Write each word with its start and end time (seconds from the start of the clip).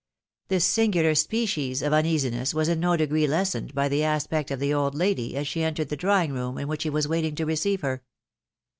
This 0.47 0.65
singular 0.65 1.11
aperies 1.11 1.85
of 1.85 1.93
uneasiness 1.93 2.55
was 2.55 2.67
in 2.67 2.79
no 2.79 2.97
degree 2.97 3.27
lessened 3.27 3.75
by 3.75 3.87
the 3.87 4.03
aspect 4.03 4.49
of 4.49 4.59
the 4.59 4.73
old 4.73 4.95
lady 4.95 5.37
as 5.37 5.47
she 5.47 5.61
entered 5.61 5.89
the 5.89 5.95
drawing 5.95 6.33
room 6.33 6.57
in 6.57 6.67
which 6.67 6.81
he 6.81 6.89
was 6.89 7.07
waiting 7.07 7.35
to 7.35 7.45
receive 7.45 7.81
hex. 7.83 8.01